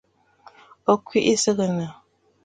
[0.91, 1.89] Ò kwìʼi sɨgɨ̀nə̀.